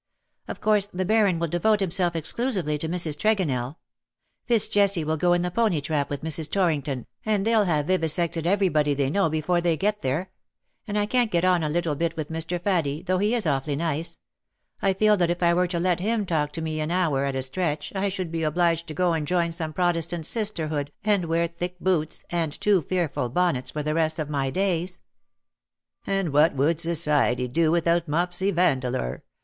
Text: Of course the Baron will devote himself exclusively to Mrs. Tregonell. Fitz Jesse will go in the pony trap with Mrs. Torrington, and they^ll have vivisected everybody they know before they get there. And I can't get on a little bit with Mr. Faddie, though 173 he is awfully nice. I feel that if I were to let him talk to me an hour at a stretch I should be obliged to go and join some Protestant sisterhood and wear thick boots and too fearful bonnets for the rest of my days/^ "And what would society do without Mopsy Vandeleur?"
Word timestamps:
Of 0.47 0.61
course 0.61 0.87
the 0.87 1.05
Baron 1.05 1.37
will 1.37 1.47
devote 1.47 1.79
himself 1.79 2.15
exclusively 2.15 2.79
to 2.79 2.89
Mrs. 2.89 3.15
Tregonell. 3.15 3.75
Fitz 4.47 4.67
Jesse 4.67 5.03
will 5.03 5.15
go 5.15 5.33
in 5.33 5.43
the 5.43 5.51
pony 5.51 5.79
trap 5.79 6.09
with 6.09 6.23
Mrs. 6.23 6.51
Torrington, 6.51 7.05
and 7.23 7.45
they^ll 7.45 7.67
have 7.67 7.85
vivisected 7.85 8.47
everybody 8.47 8.95
they 8.95 9.11
know 9.11 9.29
before 9.29 9.61
they 9.61 9.77
get 9.77 10.01
there. 10.01 10.31
And 10.87 10.97
I 10.97 11.05
can't 11.05 11.29
get 11.29 11.45
on 11.45 11.61
a 11.61 11.69
little 11.69 11.93
bit 11.95 12.17
with 12.17 12.31
Mr. 12.31 12.59
Faddie, 12.59 13.03
though 13.05 13.17
173 13.17 13.27
he 13.27 13.35
is 13.35 13.45
awfully 13.45 13.75
nice. 13.75 14.17
I 14.81 14.93
feel 14.93 15.17
that 15.17 15.29
if 15.29 15.43
I 15.43 15.53
were 15.53 15.67
to 15.67 15.79
let 15.79 15.99
him 15.99 16.25
talk 16.25 16.51
to 16.53 16.63
me 16.63 16.79
an 16.81 16.89
hour 16.89 17.23
at 17.25 17.35
a 17.35 17.43
stretch 17.43 17.93
I 17.93 18.09
should 18.09 18.31
be 18.31 18.41
obliged 18.41 18.87
to 18.87 18.95
go 18.95 19.13
and 19.13 19.27
join 19.27 19.51
some 19.51 19.71
Protestant 19.71 20.25
sisterhood 20.25 20.91
and 21.03 21.25
wear 21.25 21.45
thick 21.45 21.79
boots 21.79 22.23
and 22.31 22.59
too 22.59 22.81
fearful 22.81 23.29
bonnets 23.29 23.69
for 23.69 23.83
the 23.83 23.93
rest 23.93 24.17
of 24.17 24.31
my 24.31 24.49
days/^ 24.51 24.99
"And 26.07 26.33
what 26.33 26.55
would 26.55 26.79
society 26.79 27.47
do 27.47 27.69
without 27.69 28.07
Mopsy 28.07 28.49
Vandeleur?" 28.49 29.21